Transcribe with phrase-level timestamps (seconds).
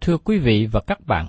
[0.00, 1.26] Thưa quý vị và các bạn,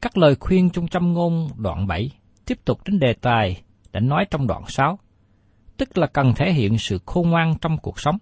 [0.00, 2.10] các lời khuyên trong châm ngôn đoạn 7
[2.46, 4.98] tiếp tục đến đề tài đã nói trong đoạn 6,
[5.76, 8.18] tức là cần thể hiện sự khôn ngoan trong cuộc sống.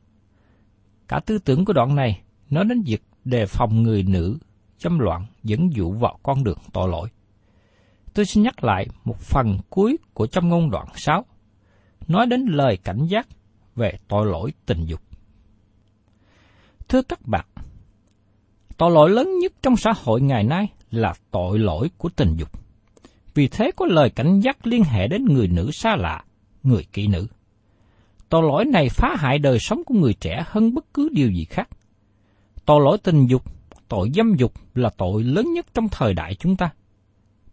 [1.08, 4.38] Cả tư tưởng của đoạn này nói đến việc đề phòng người nữ
[4.78, 7.08] dâm loạn dẫn dụ vào con đường tội lỗi.
[8.14, 11.24] Tôi xin nhắc lại một phần cuối của châm ngôn đoạn 6,
[12.08, 13.28] nói đến lời cảnh giác
[13.76, 15.00] về tội lỗi tình dục.
[16.88, 17.46] Thưa các bạn,
[18.76, 22.48] tội lỗi lớn nhất trong xã hội ngày nay là tội lỗi của tình dục.
[23.34, 26.24] Vì thế có lời cảnh giác liên hệ đến người nữ xa lạ,
[26.62, 27.26] người kỹ nữ.
[28.28, 31.44] Tội lỗi này phá hại đời sống của người trẻ hơn bất cứ điều gì
[31.44, 31.68] khác.
[32.66, 33.42] Tội lỗi tình dục,
[33.88, 36.70] tội dâm dục là tội lớn nhất trong thời đại chúng ta.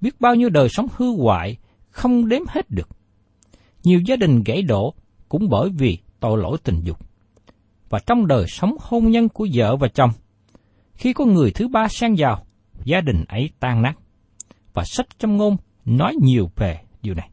[0.01, 1.57] Biết bao nhiêu đời sống hư hoại,
[1.89, 2.89] không đếm hết được.
[3.83, 4.93] Nhiều gia đình gãy đổ
[5.29, 6.97] cũng bởi vì tội lỗi tình dục.
[7.89, 10.09] Và trong đời sống hôn nhân của vợ và chồng,
[10.93, 12.45] khi có người thứ ba xen vào,
[12.83, 13.93] gia đình ấy tan nát.
[14.73, 17.29] Và sách châm ngôn nói nhiều về điều này.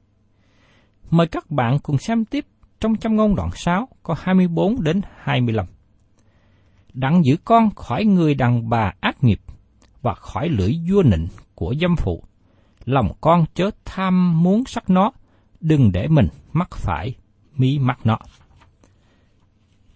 [1.10, 2.46] Mời các bạn cùng xem tiếp
[2.80, 5.66] trong châm ngôn đoạn 6 có 24 đến 25.
[6.92, 9.40] Đặng giữ con khỏi người đàn bà ác nghiệp
[10.02, 12.24] và khỏi lưỡi vua nịnh của dâm phụ.
[12.84, 15.12] Lòng con chớ tham muốn sắc nó,
[15.60, 17.14] đừng để mình mắc phải
[17.56, 18.18] mí mắt nó.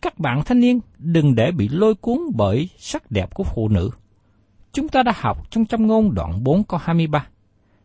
[0.05, 3.91] Các bạn thanh niên đừng để bị lôi cuốn bởi sắc đẹp của phụ nữ.
[4.73, 7.27] Chúng ta đã học trong châm ngôn đoạn 4 câu 23.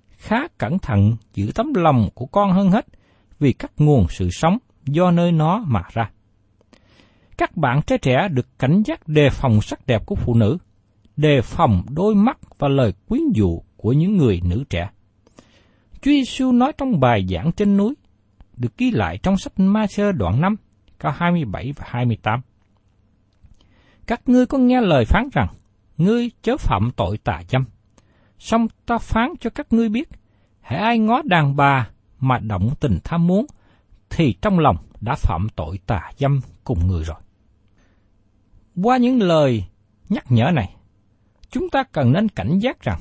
[0.09, 2.88] Khá cẩn thận giữ tấm lòng của con hơn hết,
[3.40, 6.12] vì các nguồn sự sống do nơi nó mà ra.
[7.38, 10.57] Các bạn trẻ trẻ được cảnh giác đề phòng sắc đẹp của phụ nữ,
[11.18, 14.89] đề phòng đôi mắt và lời quyến dụ của những người nữ trẻ.
[15.94, 17.94] Chúa Giêsu nói trong bài giảng trên núi,
[18.57, 20.56] được ghi lại trong sách Ma-sơ đoạn 5,
[21.00, 22.42] câu 27 và 28.
[24.07, 25.48] Các ngươi có nghe lời phán rằng,
[25.98, 27.66] ngươi chớ phạm tội tà dâm.
[28.40, 30.10] Xong ta phán cho các ngươi biết,
[30.62, 33.46] hãy ai ngó đàn bà mà động tình tham muốn,
[34.10, 37.18] thì trong lòng đã phạm tội tà dâm cùng người rồi.
[38.84, 39.63] Qua những lời
[40.10, 40.75] nhắc nhở này,
[41.50, 43.00] chúng ta cần nên cảnh giác rằng,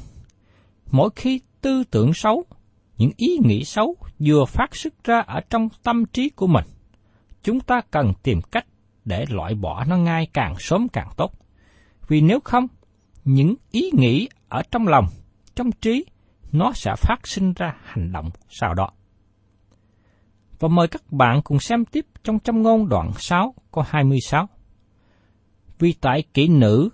[0.91, 2.45] mỗi khi tư tưởng xấu,
[2.97, 6.65] những ý nghĩ xấu vừa phát xuất ra ở trong tâm trí của mình,
[7.43, 8.67] chúng ta cần tìm cách
[9.05, 11.33] để loại bỏ nó ngay càng sớm càng tốt.
[12.09, 12.67] Vì nếu không,
[13.25, 15.07] những ý nghĩ ở trong lòng,
[15.55, 16.05] trong trí,
[16.53, 18.91] nó sẽ phát sinh ra hành động sau đó.
[20.59, 24.49] Và mời các bạn cùng xem tiếp trong châm ngôn đoạn 6 có 26.
[25.79, 26.89] Vì tại kỹ nữ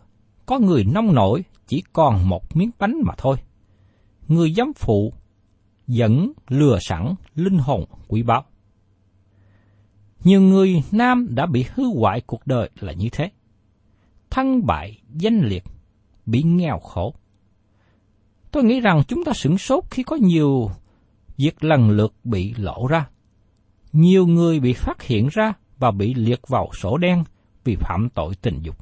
[0.47, 3.37] có người nông nổi chỉ còn một miếng bánh mà thôi.
[4.29, 5.13] Người giám phụ
[5.87, 8.45] dẫn lừa sẵn linh hồn quý báu.
[10.25, 13.31] Nhiều người nam đã bị hư hoại cuộc đời là như thế.
[14.31, 15.65] Thân bại, danh liệt,
[16.27, 17.15] bị nghèo khổ.
[18.51, 20.71] Tôi nghĩ rằng chúng ta sửng sốt khi có nhiều
[21.37, 23.07] việc lần lượt bị lộ ra.
[23.93, 27.25] Nhiều người bị phát hiện ra và bị liệt vào sổ đen
[27.65, 28.77] vì phạm tội tình dục.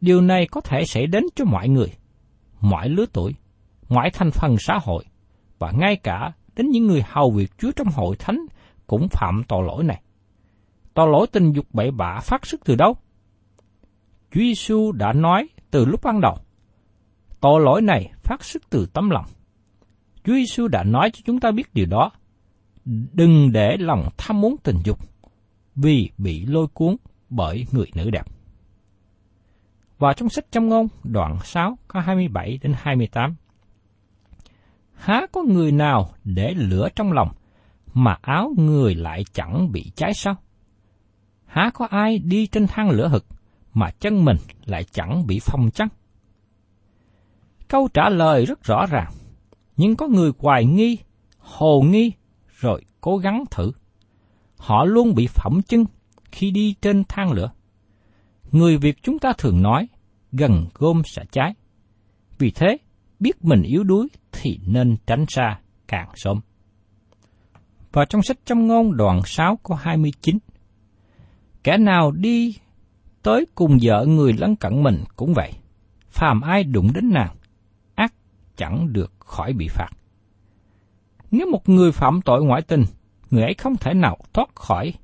[0.00, 1.92] Điều này có thể xảy đến cho mọi người,
[2.60, 3.34] mọi lứa tuổi,
[3.88, 5.04] mọi thành phần xã hội,
[5.58, 8.38] và ngay cả đến những người hầu việc Chúa trong hội thánh
[8.86, 10.02] cũng phạm tội lỗi này.
[10.98, 12.96] Tội lỗi tình dục bậy bạ phát xuất từ đâu?
[14.30, 16.36] Chúa Giêsu đã nói từ lúc ban đầu.
[17.40, 19.24] Tội lỗi này phát xuất từ tấm lòng.
[20.24, 22.10] Chúa Giêsu đã nói cho chúng ta biết điều đó.
[23.12, 24.98] Đừng để lòng tham muốn tình dục,
[25.74, 26.96] vì bị lôi cuốn
[27.30, 28.24] bởi người nữ đẹp.
[29.98, 33.34] Và trong sách Châm ngôn, đoạn 6 có 27 đến 28.
[34.94, 37.28] Há có người nào để lửa trong lòng
[37.94, 40.36] mà áo người lại chẳng bị cháy sao?
[41.48, 43.26] Há có ai đi trên thang lửa hực
[43.74, 45.88] mà chân mình lại chẳng bị phong chăng?
[47.68, 49.12] Câu trả lời rất rõ ràng,
[49.76, 50.98] nhưng có người hoài nghi,
[51.38, 52.12] hồ nghi,
[52.58, 53.72] rồi cố gắng thử.
[54.56, 55.84] Họ luôn bị phỏng chân
[56.32, 57.50] khi đi trên thang lửa.
[58.52, 59.88] Người Việt chúng ta thường nói,
[60.32, 61.54] gần gom sẽ cháy.
[62.38, 62.76] Vì thế,
[63.20, 65.58] biết mình yếu đuối thì nên tránh xa
[65.88, 66.40] càng sớm.
[67.92, 70.38] Và trong sách trong ngôn đoạn 6 có 29,
[71.62, 72.56] Kẻ nào đi
[73.22, 75.52] tới cùng vợ người lân cận mình cũng vậy.
[76.10, 77.36] Phàm ai đụng đến nàng,
[77.94, 78.14] ác
[78.56, 79.88] chẳng được khỏi bị phạt.
[81.30, 82.84] Nếu một người phạm tội ngoại tình,
[83.30, 84.94] người ấy không thể nào thoát khỏi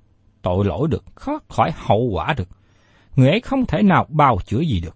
[0.42, 2.48] tội lỗi được, thoát khỏi hậu quả được.
[3.16, 4.94] Người ấy không thể nào bào chữa gì được.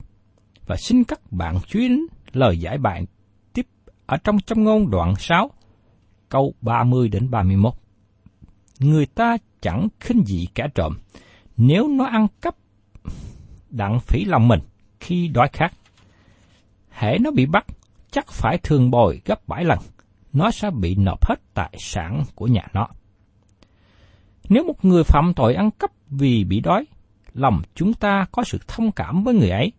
[0.66, 2.00] Và xin các bạn chú ý đến
[2.32, 3.06] lời giải bài
[3.52, 3.66] tiếp
[4.06, 5.50] ở trong trong ngôn đoạn 6,
[6.28, 7.72] câu 30 đến 31.
[8.78, 10.96] Người ta chẳng khinh dị kẻ trộm,
[11.58, 12.56] nếu nó ăn cắp
[13.70, 14.60] đặng phỉ lòng mình
[15.00, 15.72] khi đói khát.
[16.90, 17.66] Hễ nó bị bắt,
[18.10, 19.78] chắc phải thường bồi gấp bảy lần,
[20.32, 22.88] nó sẽ bị nộp hết tài sản của nhà nó.
[24.48, 26.84] Nếu một người phạm tội ăn cắp vì bị đói,
[27.34, 29.72] lòng chúng ta có sự thông cảm với người ấy.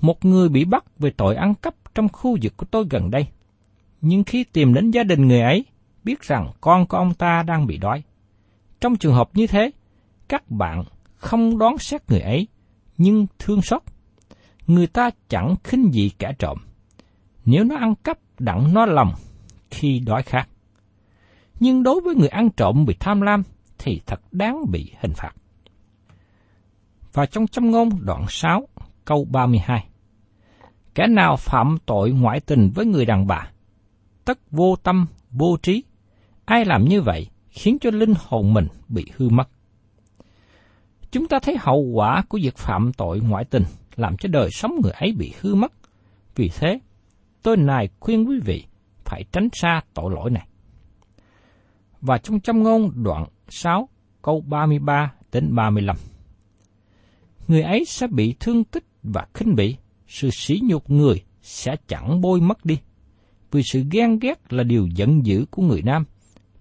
[0.00, 3.26] Một người bị bắt về tội ăn cắp trong khu vực của tôi gần đây.
[4.00, 5.64] Nhưng khi tìm đến gia đình người ấy,
[6.04, 8.02] biết rằng con của ông ta đang bị đói.
[8.80, 9.70] Trong trường hợp như thế,
[10.28, 10.84] các bạn
[11.16, 12.48] không đoán xét người ấy,
[12.98, 13.82] nhưng thương xót.
[14.66, 16.58] Người ta chẳng khinh dị kẻ trộm.
[17.44, 19.14] Nếu nó ăn cắp đặng nó lòng
[19.70, 20.48] khi đói khát.
[21.60, 23.42] Nhưng đối với người ăn trộm bị tham lam
[23.78, 25.32] thì thật đáng bị hình phạt.
[27.12, 28.68] Và trong châm ngôn đoạn 6
[29.04, 29.88] câu 32
[30.94, 33.50] Kẻ nào phạm tội ngoại tình với người đàn bà,
[34.24, 35.84] tất vô tâm, vô trí,
[36.44, 39.48] ai làm như vậy khiến cho linh hồn mình bị hư mất.
[41.10, 43.62] Chúng ta thấy hậu quả của việc phạm tội ngoại tình
[43.96, 45.72] làm cho đời sống người ấy bị hư mất.
[46.34, 46.78] Vì thế,
[47.42, 48.64] tôi này khuyên quý vị
[49.04, 50.46] phải tránh xa tội lỗi này.
[52.00, 53.88] Và trong châm ngôn đoạn 6
[54.22, 55.96] câu 33 đến 35.
[57.48, 59.76] Người ấy sẽ bị thương tích và khinh bỉ,
[60.08, 62.78] sự sỉ nhục người sẽ chẳng bôi mất đi.
[63.50, 66.04] Vì sự ghen ghét là điều giận dữ của người nam.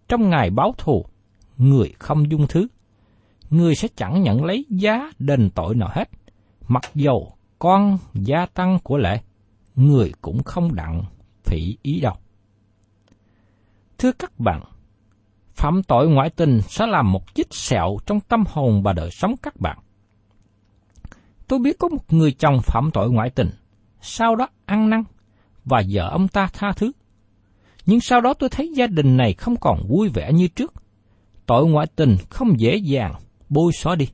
[0.08, 1.06] Trong ngày báo thù,
[1.58, 2.68] người không dung thứ
[3.50, 6.10] người sẽ chẳng nhận lấy giá đền tội nào hết.
[6.68, 9.20] Mặc dầu con gia tăng của lệ,
[9.76, 11.04] người cũng không đặng
[11.44, 12.14] phỉ ý đâu.
[13.98, 14.64] Thưa các bạn,
[15.54, 19.36] phạm tội ngoại tình sẽ làm một vết sẹo trong tâm hồn và đời sống
[19.42, 19.78] các bạn.
[21.48, 23.50] Tôi biết có một người chồng phạm tội ngoại tình,
[24.02, 25.04] sau đó ăn năn
[25.66, 26.92] và vợ ông ta tha thứ.
[27.86, 30.74] Nhưng sau đó tôi thấy gia đình này không còn vui vẻ như trước.
[31.46, 33.16] Tội ngoại tình không dễ dàng
[33.56, 34.08] bôi xóa đi.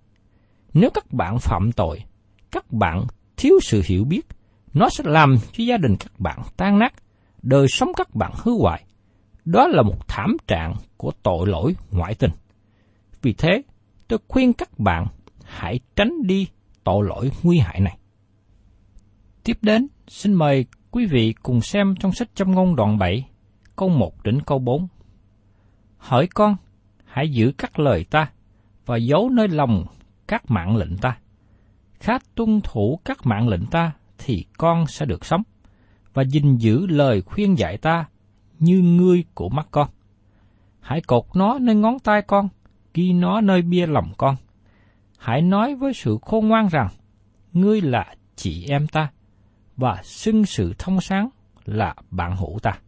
[0.74, 2.04] Nếu các bạn phạm tội,
[2.52, 3.06] các bạn
[3.38, 4.28] thiếu sự hiểu biết,
[4.74, 6.94] nó sẽ làm cho gia đình các bạn tan nát,
[7.42, 8.84] đời sống các bạn hư hoại.
[9.46, 12.32] Đó là một thảm trạng của tội lỗi ngoại tình.
[13.22, 13.62] Vì thế,
[14.08, 15.08] tôi khuyên các bạn
[15.44, 16.48] hãy tránh đi
[16.84, 17.98] tội lỗi nguy hại này.
[19.44, 23.26] Tiếp đến, xin mời quý vị cùng xem trong sách châm ngôn đoạn 7,
[23.76, 24.88] câu 1 đến câu 4.
[25.98, 26.56] Hỏi con,
[27.06, 28.32] hãy giữ các lời ta,
[28.92, 29.86] và giấu nơi lòng
[30.28, 31.18] các mạng lệnh ta.
[32.00, 35.42] Khá tuân thủ các mạng lệnh ta thì con sẽ được sống,
[36.14, 38.06] và gìn giữ lời khuyên dạy ta
[38.60, 39.90] như ngươi của mắt con.
[40.80, 42.50] Hãy cột nó nơi ngón tay con,
[42.94, 44.36] ghi nó nơi bia lòng con.
[45.18, 46.88] Hãy nói với sự khôn ngoan rằng,
[47.54, 49.12] ngươi là chị em ta,
[49.78, 51.30] và xưng sự thông sáng
[51.66, 52.80] là bạn hữu ta.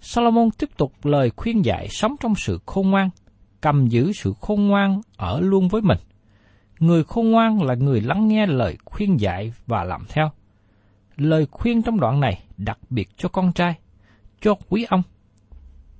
[0.00, 3.10] Solomon tiếp tục lời khuyên dạy sống trong sự khôn ngoan,
[3.60, 5.98] cầm giữ sự khôn ngoan ở luôn với mình.
[6.78, 10.30] Người khôn ngoan là người lắng nghe lời khuyên dạy và làm theo.
[11.16, 13.74] Lời khuyên trong đoạn này đặc biệt cho con trai,
[14.40, 15.02] cho quý ông.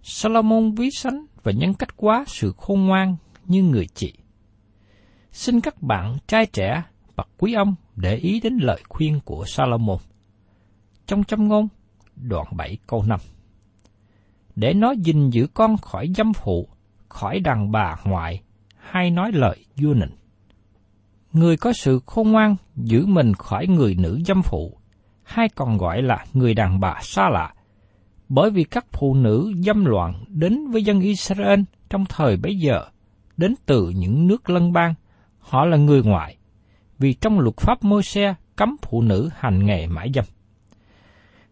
[0.02, 4.14] Solomon ví sánh và nhân cách quá sự khôn ngoan như người chị.
[5.32, 6.82] Xin các bạn trai trẻ
[7.16, 9.98] và quý ông để ý đến lời khuyên của Solomon.
[11.06, 11.68] Trong châm ngôn,
[12.16, 13.20] đoạn 7 câu 5
[14.56, 16.68] để nó gìn giữ con khỏi dâm phụ,
[17.08, 18.42] khỏi đàn bà ngoại,
[18.76, 20.16] hay nói lời vua nịnh.
[21.32, 24.78] Người có sự khôn ngoan giữ mình khỏi người nữ dâm phụ,
[25.22, 27.54] hay còn gọi là người đàn bà xa lạ,
[28.28, 31.60] bởi vì các phụ nữ dâm loạn đến với dân Israel
[31.90, 32.84] trong thời bấy giờ,
[33.36, 34.94] đến từ những nước lân bang,
[35.38, 36.36] họ là người ngoại,
[36.98, 40.24] vì trong luật pháp môi xe cấm phụ nữ hành nghề mãi dâm.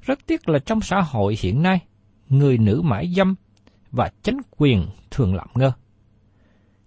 [0.02, 1.80] Rất tiếc là trong xã hội hiện nay,
[2.28, 3.34] người nữ mãi dâm
[3.96, 5.72] và chánh quyền thường lạm ngơ.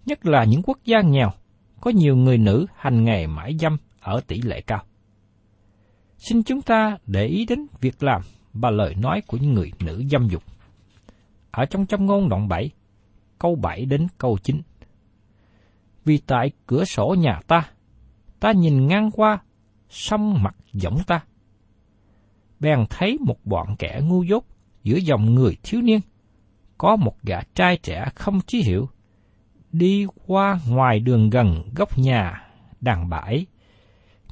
[0.06, 1.30] Nhất là những quốc gia nghèo,
[1.80, 4.84] có nhiều người nữ hành nghề mãi dâm ở tỷ lệ cao.
[6.16, 10.04] Xin chúng ta để ý đến việc làm và lời nói của những người nữ
[10.10, 10.42] dâm dục.
[11.50, 12.70] Ở trong châm ngôn đoạn 7,
[13.38, 14.60] câu 7 đến câu 9.
[16.04, 17.70] Vì tại cửa sổ nhà ta,
[18.40, 19.38] ta nhìn ngang qua,
[19.88, 21.24] sông mặt giống ta.
[22.60, 24.44] Bèn thấy một bọn kẻ ngu dốt
[24.82, 26.00] giữa dòng người thiếu niên,
[26.80, 28.88] có một gã trai trẻ không trí hiểu,
[29.72, 32.48] đi qua ngoài đường gần góc nhà
[32.80, 33.46] đàn bãi.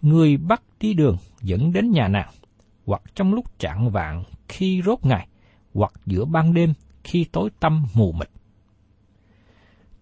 [0.03, 2.31] Người bắt đi đường dẫn đến nhà nàng,
[2.87, 5.29] hoặc trong lúc trạng vạn khi rốt ngày,
[5.75, 6.73] hoặc giữa ban đêm
[7.05, 8.29] khi tối tăm mù mịt.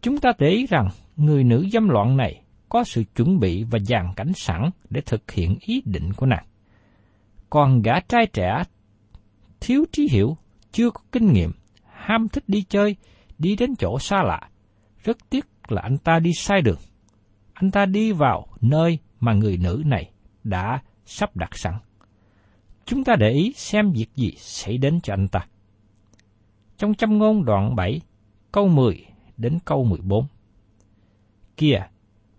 [0.03, 3.79] Chúng ta để ý rằng người nữ dâm loạn này có sự chuẩn bị và
[3.79, 6.47] dàn cảnh sẵn để thực hiện ý định của nàng.
[7.51, 8.63] Còn gã trai trẻ
[9.61, 10.37] thiếu trí hiểu,
[10.73, 11.53] chưa có kinh nghiệm,
[12.07, 12.97] ham thích đi chơi,
[13.39, 14.41] đi đến chỗ xa lạ.
[15.05, 16.79] Rất tiếc là anh ta đi sai đường.
[17.55, 20.11] Anh ta đi vào nơi mà người nữ này
[20.45, 21.75] đã sắp đặt sẵn.
[22.85, 25.47] Chúng ta để ý xem việc gì xảy đến cho anh ta.
[26.77, 28.01] Trong châm ngôn đoạn 7,
[28.53, 30.27] câu 10 đến câu 14.
[31.57, 31.87] Kìa,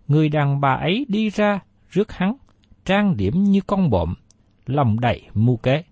[0.08, 2.36] người đàn bà ấy đi ra rước hắn,
[2.84, 4.14] trang điểm như con bộm,
[4.66, 5.82] lòng đầy mưu kế.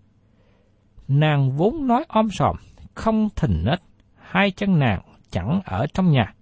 [1.08, 2.56] Nàng vốn nói om sòm,
[2.96, 3.82] không thình nết,
[4.14, 5.00] hai chân nàng
[5.30, 6.34] chẳng ở trong nhà.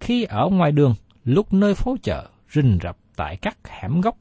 [0.00, 4.16] Khi ở ngoài đường, lúc nơi phố chợ, rình rập tại các hẻm góc.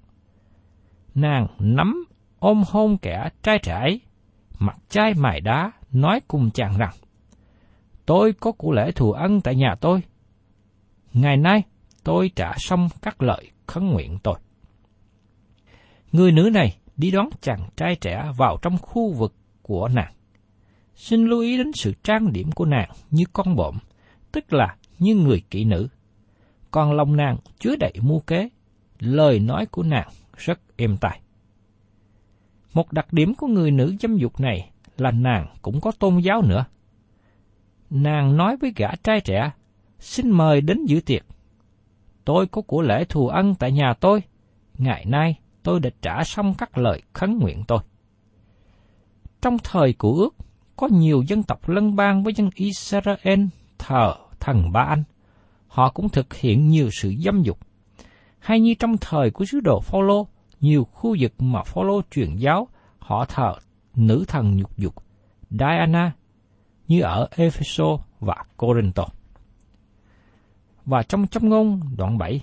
[1.15, 2.05] Nàng nắm
[2.39, 3.97] ôm hôn kẻ trai trẻ
[4.59, 6.93] mặt chai mài đá, nói cùng chàng rằng,
[8.05, 10.01] Tôi có của lễ thù ân tại nhà tôi.
[11.13, 11.63] Ngày nay,
[12.03, 14.39] tôi trả xong các lợi khấn nguyện tôi.
[16.11, 20.13] Người nữ này đi đón chàng trai trẻ vào trong khu vực của nàng.
[20.95, 23.77] Xin lưu ý đến sự trang điểm của nàng như con bộm,
[24.31, 25.88] tức là như người kỹ nữ.
[26.71, 28.50] Còn lòng nàng chứa đầy mưu kế,
[29.00, 31.21] lời nói của nàng rất êm tai.
[32.74, 36.41] Một đặc điểm của người nữ dâm dục này là nàng cũng có tôn giáo
[36.41, 36.65] nữa.
[37.89, 39.51] Nàng nói với gã trai trẻ,
[40.00, 41.25] xin mời đến dự tiệc.
[42.25, 44.24] Tôi có của lễ thù ân tại nhà tôi,
[44.77, 47.79] ngày nay tôi đã trả xong các lời khấn nguyện tôi.
[49.41, 50.36] Trong thời của ước,
[50.81, 53.45] có nhiều dân tộc lân bang với dân Israel
[53.77, 55.03] thờ thần Ba Anh.
[55.67, 57.59] Họ cũng thực hiện nhiều sự dâm dục.
[58.39, 60.27] Hay như trong thời của sứ đồ Phaolô,
[60.61, 62.67] nhiều khu vực mà Phaolô truyền giáo,
[63.00, 63.53] họ thờ
[63.95, 64.95] nữ thần nhục dục,
[65.50, 66.11] Diana,
[66.88, 69.05] như ở Epheso và Corinto.
[70.85, 72.41] Và trong châm ngôn đoạn 7,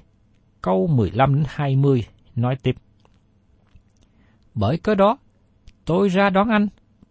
[0.62, 2.76] câu 15 đến 20 nói tiếp.
[4.54, 5.18] Bởi cớ đó,
[5.84, 6.68] tôi ra đón anh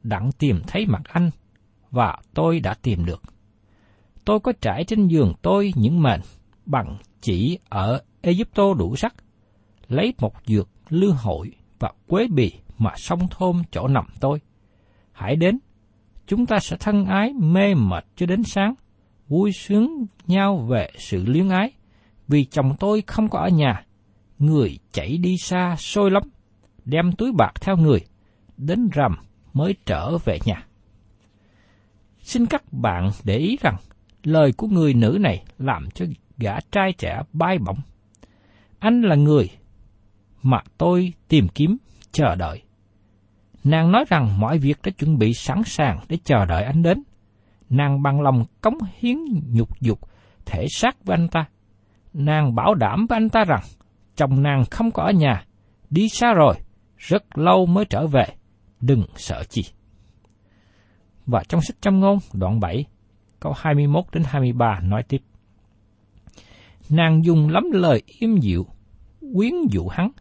[0.07, 1.31] đặng tìm thấy mặt anh,
[1.91, 3.21] và tôi đã tìm được.
[4.25, 6.21] Tôi có trải trên giường tôi những mền
[6.65, 9.15] bằng chỉ ở Egypto đủ sắc,
[9.87, 14.39] lấy một dược lưu hội và quế bì mà song thôm chỗ nằm tôi.
[15.11, 15.59] Hãy đến,
[16.27, 18.73] chúng ta sẽ thân ái mê mệt cho đến sáng,
[19.27, 21.71] vui sướng nhau về sự luyến ái,
[22.27, 23.85] vì chồng tôi không có ở nhà,
[24.39, 26.23] người chạy đi xa xôi lắm,
[26.85, 27.99] đem túi bạc theo người,
[28.57, 29.26] đến rằm
[29.57, 30.65] mới trở về nhà.
[32.19, 33.75] Xin các bạn để ý rằng,
[34.23, 36.05] lời của người nữ này làm cho
[36.37, 37.79] gã trai trẻ bay bổng.
[38.79, 39.49] Anh là người
[40.43, 41.77] mà tôi tìm kiếm,
[42.11, 42.61] chờ đợi.
[43.63, 47.03] Nàng nói rằng mọi việc đã chuẩn bị sẵn sàng để chờ đợi anh đến.
[47.69, 49.17] Nàng bằng lòng cống hiến
[49.53, 49.99] nhục dục,
[50.45, 51.45] thể xác với anh ta.
[52.13, 53.63] Nàng bảo đảm với anh ta rằng,
[54.15, 55.45] chồng nàng không có ở nhà,
[55.89, 56.55] đi xa rồi,
[56.97, 58.25] rất lâu mới trở về,
[58.81, 59.61] đừng sợ chi.
[61.25, 62.85] Và trong sách châm ngôn đoạn 7,
[63.39, 65.21] câu 21 đến 23 nói tiếp.
[66.89, 68.65] Nàng dùng lắm lời im dịu,
[69.33, 70.11] quyến dụ hắn,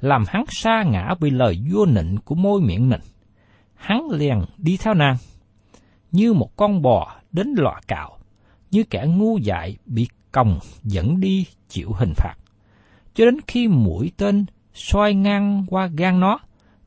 [0.00, 3.00] làm hắn sa ngã vì lời vua nịnh của môi miệng nịnh.
[3.74, 5.16] Hắn liền đi theo nàng,
[6.12, 8.18] như một con bò đến lọa cạo,
[8.70, 12.34] như kẻ ngu dại bị còng dẫn đi chịu hình phạt.
[13.14, 16.38] Cho đến khi mũi tên xoay ngang qua gan nó,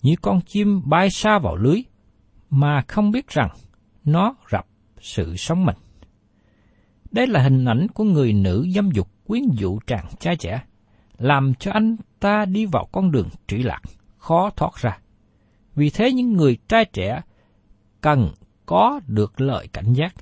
[0.03, 1.83] như con chim bay xa vào lưới,
[2.49, 3.49] mà không biết rằng
[4.05, 4.65] nó rập
[5.01, 5.75] sự sống mình.
[7.11, 10.61] Đây là hình ảnh của người nữ dâm dục quyến dụ chàng trai trẻ,
[11.17, 13.81] làm cho anh ta đi vào con đường trĩ lạc,
[14.17, 14.97] khó thoát ra.
[15.75, 17.21] Vì thế những người trai trẻ
[18.01, 18.29] cần
[18.65, 20.15] có được lời cảnh giác,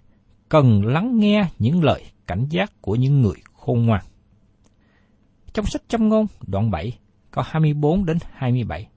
[0.50, 4.04] cần lắng nghe những lời cảnh giác của những người khôn ngoan.
[5.54, 6.98] Trong sách châm ngôn đoạn 7,
[7.32, 8.91] câu 24 đến 27.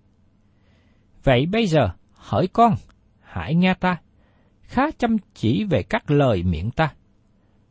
[1.24, 2.74] Vậy bây giờ, hỏi con,
[3.20, 3.96] hãy nghe ta,
[4.62, 6.92] khá chăm chỉ về các lời miệng ta.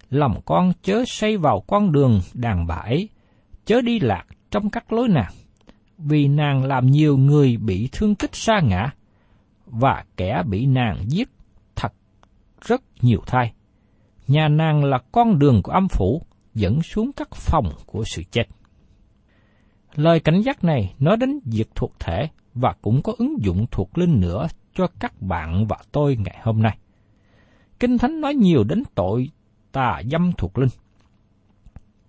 [0.09, 3.09] Lòng con chớ xây vào con đường đàn bà ấy,
[3.65, 5.33] chớ đi lạc trong các lối nàng,
[5.97, 8.91] vì nàng làm nhiều người bị thương tích xa ngã,
[9.65, 11.29] và kẻ bị nàng giết
[11.75, 11.93] thật
[12.61, 13.53] rất nhiều thai.
[14.27, 16.21] Nhà nàng là con đường của âm phủ,
[16.53, 18.43] dẫn xuống các phòng của sự chết.
[19.95, 23.97] Lời cảnh giác này nói đến việc thuộc thể và cũng có ứng dụng thuộc
[23.97, 26.77] linh nữa cho các bạn và tôi ngày hôm nay.
[27.79, 29.29] Kinh Thánh nói nhiều đến tội
[29.71, 30.69] tà dâm thuộc linh.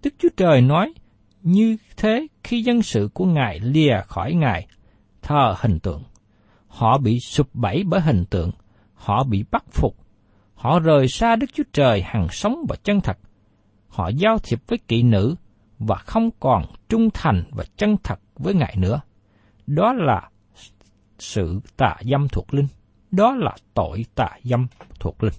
[0.02, 0.94] Đức Chúa Trời nói
[1.42, 4.66] như thế khi dân sự của Ngài lìa khỏi Ngài,
[5.22, 6.02] thờ hình tượng.
[6.68, 8.50] Họ bị sụp bẫy bởi hình tượng,
[8.94, 9.96] họ bị bắt phục,
[10.54, 13.18] họ rời xa Đức Chúa Trời hằng sống và chân thật.
[13.88, 15.34] Họ giao thiệp với kỵ nữ
[15.78, 19.00] và không còn trung thành và chân thật với Ngài nữa.
[19.66, 20.28] Đó là
[21.18, 22.66] sự tà dâm thuộc linh.
[23.10, 24.66] Đó là tội tà dâm
[25.00, 25.34] thuộc linh.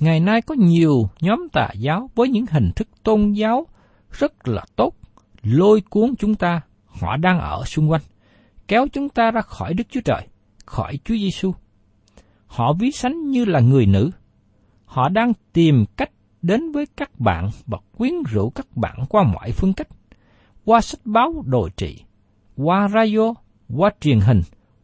[0.00, 3.66] Ngày nay có nhiều nhóm tà giáo với những hình thức tôn giáo
[4.10, 4.94] rất là tốt,
[5.42, 8.02] lôi cuốn chúng ta, họ đang ở xung quanh,
[8.68, 10.26] kéo chúng ta ra khỏi Đức Chúa Trời,
[10.66, 11.52] khỏi Chúa Giêsu.
[12.46, 14.10] Họ ví sánh như là người nữ.
[14.84, 16.10] Họ đang tìm cách
[16.42, 19.88] đến với các bạn và quyến rũ các bạn qua mọi phương cách,
[20.64, 22.04] qua sách báo đồ trị,
[22.56, 23.34] qua radio,
[23.76, 24.40] qua truyền hình,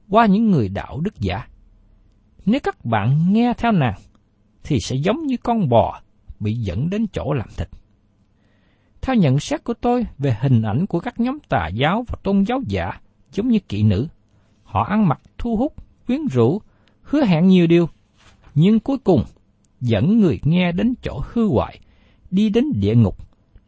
[0.08, 1.46] qua những người đạo đức giả.
[2.46, 3.98] Nếu các bạn nghe theo nàng,
[4.64, 6.00] thì sẽ giống như con bò
[6.40, 7.68] bị dẫn đến chỗ làm thịt.
[9.02, 12.42] Theo nhận xét của tôi về hình ảnh của các nhóm tà giáo và tôn
[12.42, 12.90] giáo giả
[13.32, 14.08] giống như kỵ nữ,
[14.62, 15.72] họ ăn mặc thu hút,
[16.06, 16.60] quyến rũ,
[17.02, 17.88] hứa hẹn nhiều điều,
[18.54, 19.24] nhưng cuối cùng
[19.80, 21.80] dẫn người nghe đến chỗ hư hoại,
[22.30, 23.16] đi đến địa ngục,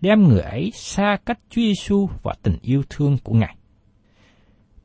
[0.00, 3.56] đem người ấy xa cách Chúa Giêsu và tình yêu thương của Ngài.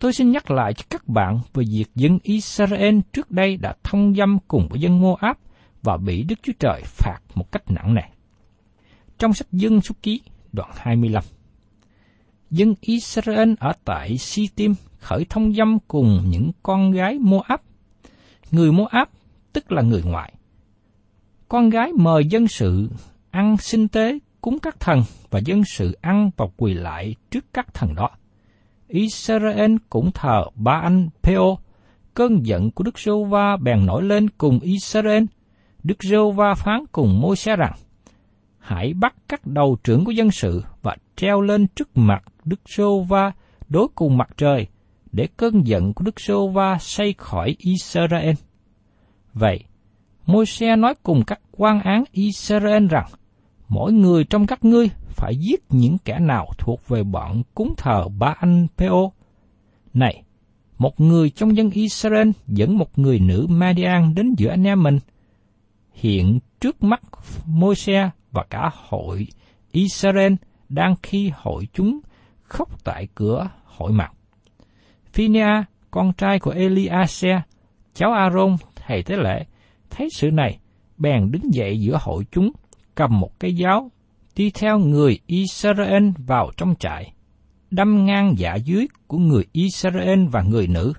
[0.03, 4.15] Tôi xin nhắc lại cho các bạn về việc dân Israel trước đây đã thông
[4.15, 5.37] dâm cùng với dân Moab
[5.81, 8.01] và bị Đức Chúa Trời phạt một cách nặng nề.
[9.17, 11.23] Trong sách Dân Số Ký, đoạn 25
[12.49, 17.59] Dân Israel ở tại Sitim khởi thông dâm cùng những con gái Moab.
[18.51, 19.07] Người Moab
[19.53, 20.33] tức là người ngoại.
[21.47, 22.89] Con gái mời dân sự
[23.31, 27.73] ăn sinh tế cúng các thần và dân sự ăn và quỳ lại trước các
[27.73, 28.09] thần đó.
[28.93, 31.57] Israel cũng thờ ba anh Peo.
[32.13, 35.23] Cơn giận của Đức Sô Va bèn nổi lên cùng Israel.
[35.83, 37.73] Đức Sô Va phán cùng môi xe rằng,
[38.59, 43.01] Hãy bắt các đầu trưởng của dân sự và treo lên trước mặt Đức Sô
[43.01, 43.31] Va
[43.69, 44.67] đối cùng mặt trời,
[45.11, 48.35] để cơn giận của Đức Sô Va xây khỏi Israel.
[49.33, 49.63] Vậy,
[50.25, 53.07] môi xe nói cùng các quan án Israel rằng,
[53.67, 58.07] mỗi người trong các ngươi phải giết những kẻ nào thuộc về bọn cúng thờ
[58.19, 59.11] ba anh Peo.
[59.93, 60.23] Này,
[60.77, 64.99] một người trong dân Israel dẫn một người nữ Madian đến giữa anh em mình.
[65.93, 67.01] Hiện trước mắt
[67.45, 69.27] môi xe và cả hội
[69.71, 70.33] Israel
[70.69, 71.99] đang khi hội chúng
[72.43, 74.13] khóc tại cửa hội mặt.
[75.13, 77.41] Phinea, con trai của Eliase,
[77.93, 79.45] cháu Aaron, thầy tế lễ,
[79.89, 80.59] thấy sự này,
[80.97, 82.51] bèn đứng dậy giữa hội chúng,
[82.95, 83.91] cầm một cái giáo
[84.35, 87.13] đi theo người Israel vào trong trại,
[87.71, 90.93] đâm ngang dạ dưới của người Israel và người nữ.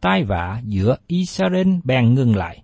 [0.00, 2.62] Tai vạ giữa Israel bèn ngừng lại.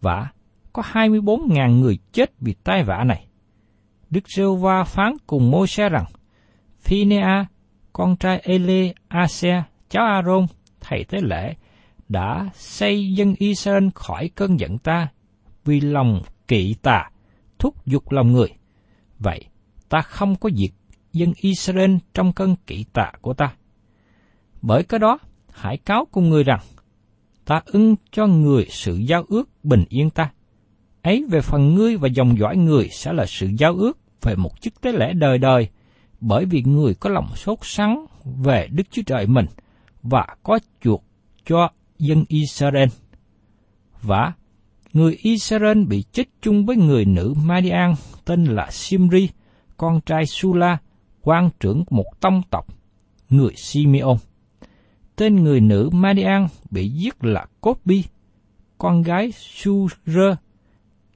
[0.00, 0.28] Và
[0.72, 3.26] có 24.000 người chết vì tai vạ này.
[4.10, 6.04] Đức Rêu Va phán cùng môi xe rằng,
[6.80, 7.46] Phinea,
[7.92, 10.46] con trai Ele Ase, cháu Aaron,
[10.80, 11.54] thầy tế lễ,
[12.08, 15.08] đã xây dân Israel khỏi cơn giận ta,
[15.64, 17.10] vì lòng kỵ tà,
[17.60, 18.48] thúc giục lòng người.
[19.18, 19.44] Vậy,
[19.88, 20.70] ta không có diệt
[21.12, 23.54] dân Israel trong cơn kỵ tạ của ta.
[24.62, 25.18] Bởi cái đó,
[25.50, 26.60] hãy cáo cùng người rằng,
[27.44, 30.30] ta ưng cho người sự giao ước bình yên ta.
[31.02, 34.60] Ấy về phần ngươi và dòng dõi người sẽ là sự giao ước về một
[34.60, 35.68] chức tế lễ đời đời,
[36.20, 39.46] bởi vì người có lòng sốt sắng về Đức Chúa Trời mình
[40.02, 41.04] và có chuộc
[41.46, 42.88] cho dân Israel.
[44.02, 44.32] Và
[44.92, 49.28] người Israel bị chết chung với người nữ Madian tên là Simri,
[49.76, 50.78] con trai Sula,
[51.22, 52.66] quan trưởng một tông tộc,
[53.30, 54.16] người Simeon.
[55.16, 58.04] Tên người nữ Madian bị giết là Cốt-bi,
[58.78, 60.36] con gái Su-rơ,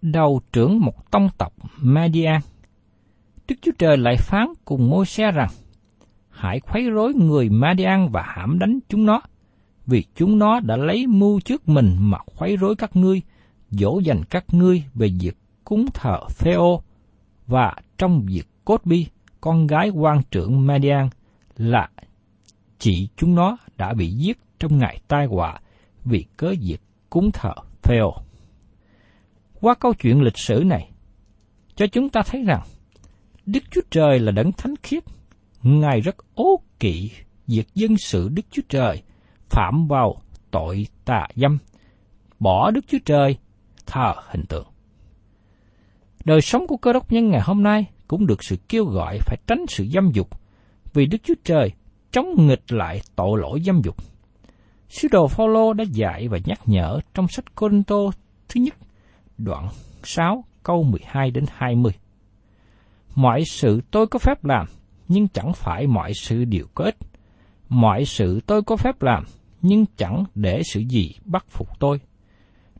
[0.02, 2.40] đầu trưởng một tông tộc Madian.
[3.48, 5.50] Đức Chúa Trời lại phán cùng môi xe rằng,
[6.30, 9.20] Hãy khuấy rối người Madian và hãm đánh chúng nó,
[9.86, 13.22] vì chúng nó đã lấy mưu trước mình mà khuấy rối các ngươi,
[13.78, 16.80] dỗ dành các ngươi về việc cúng thờ Theo
[17.46, 19.06] và trong việc Cốt Bi,
[19.40, 21.08] con gái quan trưởng Median
[21.56, 21.88] là
[22.78, 25.60] chị chúng nó đã bị giết trong ngày tai họa
[26.04, 28.12] vì cớ việc cúng thờ Theo
[29.60, 30.90] Qua câu chuyện lịch sử này,
[31.76, 32.62] cho chúng ta thấy rằng
[33.46, 35.04] Đức Chúa Trời là đấng thánh khiết,
[35.62, 37.10] Ngài rất ố kỵ
[37.46, 39.02] việc dân sự Đức Chúa Trời
[39.48, 40.16] phạm vào
[40.50, 41.58] tội tà dâm,
[42.38, 43.36] bỏ Đức Chúa Trời
[43.86, 44.66] thờ hình tượng.
[46.24, 49.36] Đời sống của cơ đốc nhân ngày hôm nay cũng được sự kêu gọi phải
[49.46, 50.28] tránh sự dâm dục,
[50.92, 51.72] vì Đức Chúa Trời
[52.12, 53.96] chống nghịch lại tội lỗi dâm dục.
[54.88, 57.96] Sứ đồ Phaolô đã dạy và nhắc nhở trong sách Corinto
[58.48, 58.74] thứ nhất,
[59.38, 59.68] đoạn
[60.02, 61.92] 6 câu 12 đến 20.
[63.14, 64.66] Mọi sự tôi có phép làm,
[65.08, 66.96] nhưng chẳng phải mọi sự đều có ích.
[67.68, 69.24] Mọi sự tôi có phép làm,
[69.62, 72.00] nhưng chẳng để sự gì bắt phục tôi.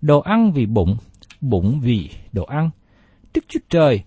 [0.04, 0.96] Đồ ăn vì bụng,
[1.40, 2.70] bụng vì đồ ăn.
[3.34, 4.02] Đức Chúa Trời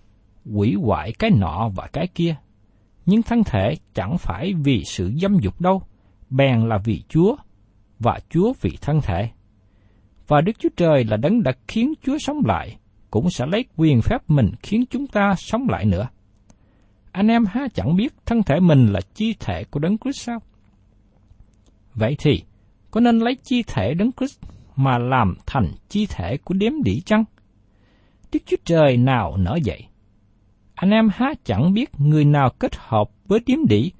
[0.54, 2.34] quỷ hoại cái nọ và cái kia.
[3.06, 5.82] Nhưng thân thể chẳng phải vì sự dâm dục đâu,
[6.30, 7.36] bèn là vì Chúa,
[7.98, 9.28] và Chúa vì thân thể.
[10.28, 12.76] Và Đức Chúa Trời là đấng đã khiến Chúa sống lại,
[13.10, 16.08] cũng sẽ lấy quyền phép mình khiến chúng ta sống lại nữa.
[17.12, 20.38] Anh em há chẳng biết thân thể mình là chi thể của đấng Christ sao?
[21.94, 22.42] Vậy thì,
[22.90, 24.40] có nên lấy chi thể đấng Christ
[24.78, 27.24] mà làm thành chi thể của đếm đỉ chăng?
[28.32, 29.84] Đức Chúa Trời nào nở dậy?
[30.74, 33.92] Anh em há chẳng biết người nào kết hợp với điếm đỉ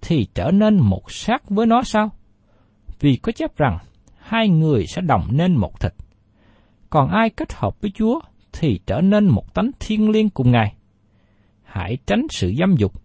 [0.00, 2.10] thì trở nên một xác với nó sao?
[3.00, 3.78] Vì có chép rằng
[4.18, 5.92] hai người sẽ đồng nên một thịt.
[6.90, 8.20] Còn ai kết hợp với Chúa
[8.52, 10.74] thì trở nên một tánh thiên liêng cùng Ngài.
[11.62, 13.02] Hãy tránh sự dâm dục.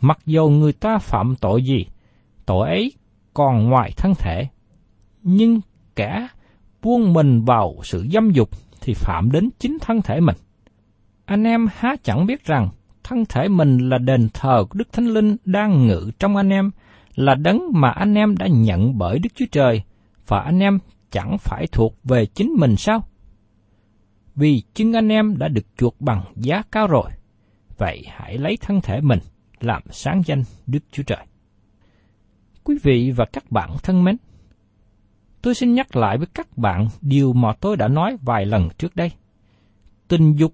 [0.00, 1.86] Mặc dù người ta phạm tội gì,
[2.46, 2.92] tội ấy
[3.34, 4.48] còn ngoài thân thể.
[5.22, 5.60] Nhưng
[5.96, 6.28] kẻ
[6.82, 10.36] buông mình vào sự dâm dục thì phạm đến chính thân thể mình.
[11.24, 12.68] Anh em há chẳng biết rằng
[13.04, 16.70] thân thể mình là đền thờ của Đức Thánh Linh đang ngự trong anh em,
[17.14, 19.82] là đấng mà anh em đã nhận bởi Đức Chúa Trời,
[20.26, 20.78] và anh em
[21.10, 23.08] chẳng phải thuộc về chính mình sao?
[24.34, 27.10] Vì chính anh em đã được chuộc bằng giá cao rồi,
[27.78, 29.18] vậy hãy lấy thân thể mình
[29.60, 31.26] làm sáng danh Đức Chúa Trời.
[32.64, 34.16] Quý vị và các bạn thân mến,
[35.46, 38.96] tôi xin nhắc lại với các bạn điều mà tôi đã nói vài lần trước
[38.96, 39.10] đây.
[40.08, 40.52] Tình dục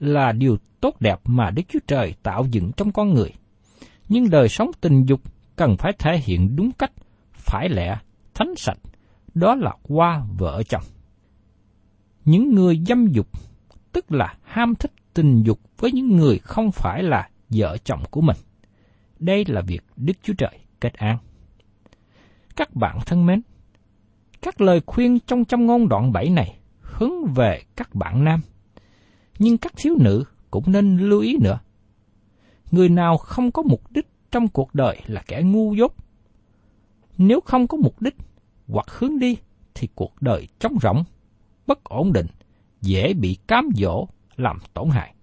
[0.00, 3.32] là điều tốt đẹp mà Đức Chúa Trời tạo dựng trong con người.
[4.08, 5.20] Nhưng đời sống tình dục
[5.56, 6.92] cần phải thể hiện đúng cách,
[7.32, 7.98] phải lẽ,
[8.34, 8.78] thánh sạch,
[9.34, 10.84] đó là qua vợ chồng.
[12.24, 13.26] Những người dâm dục,
[13.92, 18.20] tức là ham thích tình dục với những người không phải là vợ chồng của
[18.20, 18.36] mình.
[19.18, 21.18] Đây là việc Đức Chúa Trời kết án.
[22.56, 23.40] Các bạn thân mến,
[24.42, 28.40] các lời khuyên trong trong ngôn đoạn 7 này hướng về các bạn nam.
[29.38, 31.58] Nhưng các thiếu nữ cũng nên lưu ý nữa.
[32.70, 35.94] Người nào không có mục đích trong cuộc đời là kẻ ngu dốt.
[37.18, 38.16] Nếu không có mục đích
[38.68, 39.36] hoặc hướng đi
[39.74, 41.04] thì cuộc đời trống rỗng,
[41.66, 42.26] bất ổn định,
[42.80, 45.14] dễ bị cám dỗ làm tổn hại.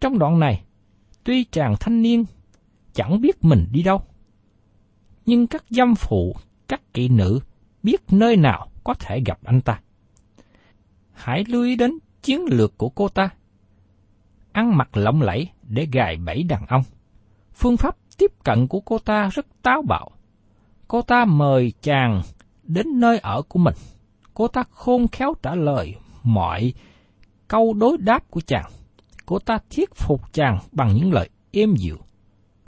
[0.00, 0.62] Trong đoạn này,
[1.24, 2.24] tuy chàng thanh niên
[2.92, 4.00] chẳng biết mình đi đâu,
[5.26, 6.36] nhưng các dâm phụ,
[6.68, 7.40] các kỵ nữ
[7.88, 9.80] biết nơi nào có thể gặp anh ta.
[11.12, 13.30] Hãy lưu ý đến chiến lược của cô ta.
[14.52, 16.82] Ăn mặc lộng lẫy để gài bẫy đàn ông.
[17.54, 20.10] Phương pháp tiếp cận của cô ta rất táo bạo.
[20.88, 22.22] Cô ta mời chàng
[22.62, 23.74] đến nơi ở của mình.
[24.34, 26.72] Cô ta khôn khéo trả lời mọi
[27.48, 28.70] câu đối đáp của chàng.
[29.26, 31.98] Cô ta thuyết phục chàng bằng những lời êm dịu.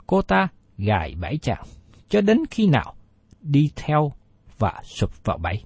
[0.07, 1.63] Cô ta gài bẫy chàng
[2.09, 2.95] cho đến khi nào
[3.41, 4.11] đi theo
[4.61, 5.63] và sụp vào bẫy.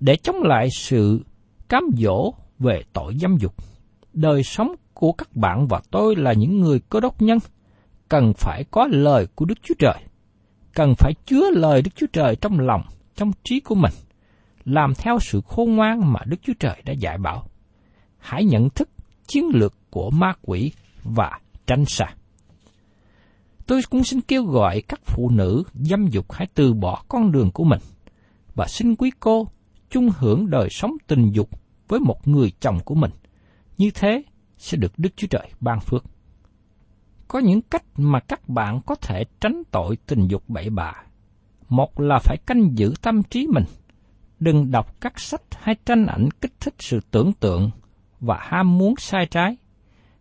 [0.00, 1.20] Để chống lại sự
[1.68, 3.54] cám dỗ về tội dâm dục,
[4.12, 7.38] đời sống của các bạn và tôi là những người cơ đốc nhân,
[8.08, 9.98] cần phải có lời của Đức Chúa Trời.
[10.74, 12.82] cần phải chứa lời Đức Chúa Trời trong lòng,
[13.16, 13.92] trong trí của mình,
[14.64, 17.44] làm theo sự khôn ngoan mà Đức Chúa Trời đã dạy bảo.
[18.18, 18.88] Hãy nhận thức
[19.26, 20.72] chiến lược của ma quỷ
[21.04, 22.06] và tránh xa.
[23.66, 27.50] Tôi cũng xin kêu gọi các phụ nữ dâm dục hãy từ bỏ con đường
[27.50, 27.80] của mình
[28.54, 29.48] và xin quý cô
[29.90, 31.48] chung hưởng đời sống tình dục
[31.88, 33.10] với một người chồng của mình.
[33.78, 34.22] Như thế
[34.58, 36.04] sẽ được Đức Chúa Trời ban phước.
[37.28, 40.92] Có những cách mà các bạn có thể tránh tội tình dục bậy bạ.
[41.68, 43.64] Một là phải canh giữ tâm trí mình.
[44.40, 47.70] Đừng đọc các sách hay tranh ảnh kích thích sự tưởng tượng
[48.20, 49.56] và ham muốn sai trái.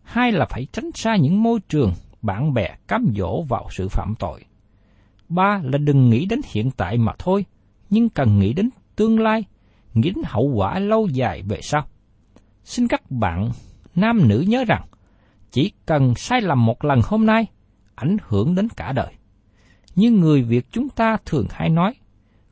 [0.04, 4.16] Hai là phải tránh xa những môi trường bạn bè cám dỗ vào sự phạm
[4.20, 4.46] tội.
[5.30, 7.46] Ba là đừng nghĩ đến hiện tại mà thôi,
[7.90, 9.44] nhưng cần nghĩ đến tương lai,
[9.94, 11.88] nghĩ đến hậu quả lâu dài về sau.
[12.64, 13.52] Xin các bạn
[13.96, 14.88] nam nữ nhớ rằng,
[15.52, 17.46] chỉ cần sai lầm một lần hôm nay,
[17.96, 19.14] ảnh hưởng đến cả đời.
[19.96, 21.94] Như người Việt chúng ta thường hay nói,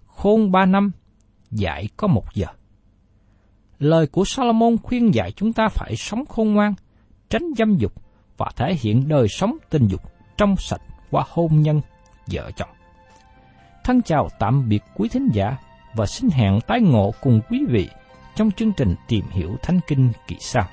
[0.06, 0.92] khôn ba năm,
[1.52, 2.48] dạy có một giờ.
[3.80, 6.74] Lời của Solomon khuyên dạy chúng ta phải sống khôn ngoan,
[7.30, 7.94] tránh dâm dục
[8.40, 10.02] và thể hiện đời sống tình dục
[10.38, 11.82] trong sạch qua hôn nhân
[12.28, 12.70] vợ chồng.
[13.84, 15.58] Thân chào tạm biệt quý thính giả
[15.94, 17.90] và xin hẹn tái ngộ cùng quý vị
[18.36, 20.64] trong chương trình tìm hiểu Thánh Kinh kỳ sau.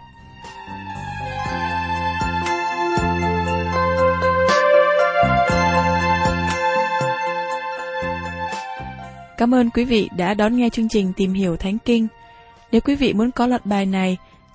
[9.36, 12.06] Cảm ơn quý vị đã đón nghe chương trình Tìm hiểu Thánh Kinh.
[12.72, 14.18] Nếu quý vị muốn có loạt bài này,